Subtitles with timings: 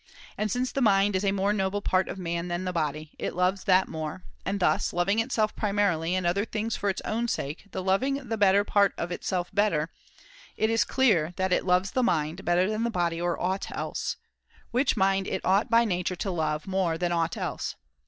[0.35, 3.35] And since the mind is a more noble part of man than the body, it
[3.35, 7.65] loves that more; and thus, loving itself primarily and other things for its own sake,
[7.71, 9.91] and loving the better part of itself better,
[10.57, 13.69] it is clear that it loves the mind [^So] better than the body or aught
[13.69, 14.15] else;
[14.71, 17.75] which mind it ought by nature to love more than aught else.